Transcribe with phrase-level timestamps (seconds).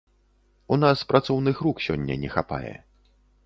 [0.75, 2.77] У нас працоўных рук сёння не хапае.